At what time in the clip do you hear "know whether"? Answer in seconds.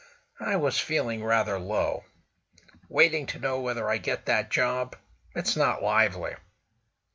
3.39-3.87